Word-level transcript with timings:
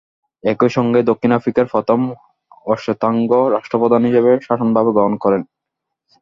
একই 0.43 0.69
সঙ্গে 0.69 0.99
দক্ষিণ 1.03 1.31
আফ্রিকার 1.33 1.65
প্রথম 1.65 1.99
অশ্বেতাঙ্গ 2.65 3.31
রাষ্ট্রপ্রধান 3.55 4.01
হিসেবে 4.05 4.31
শাসনভার 4.47 4.85
গ্রহণ 4.95 5.13
করেন। 5.23 5.41